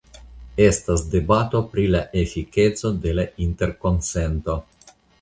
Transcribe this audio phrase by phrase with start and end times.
[0.63, 4.61] Estas debato pri la efikeco de la interkonsento.